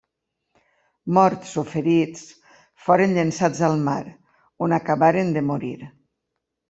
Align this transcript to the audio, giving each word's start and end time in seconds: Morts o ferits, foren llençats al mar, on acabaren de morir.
Morts 1.17 1.51
o 1.61 1.65
ferits, 1.73 2.23
foren 2.85 3.13
llençats 3.19 3.61
al 3.71 3.77
mar, 3.91 4.01
on 4.69 4.75
acabaren 4.79 5.31
de 5.37 5.45
morir. 5.51 5.75